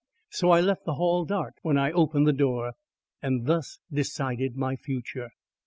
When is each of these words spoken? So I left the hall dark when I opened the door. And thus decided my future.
So 0.31 0.49
I 0.49 0.61
left 0.61 0.83
the 0.85 0.95
hall 0.95 1.25
dark 1.25 1.57
when 1.61 1.77
I 1.77 1.91
opened 1.91 2.25
the 2.25 2.33
door. 2.33 2.73
And 3.21 3.45
thus 3.45 3.77
decided 3.93 4.55
my 4.55 4.75
future. 4.75 5.29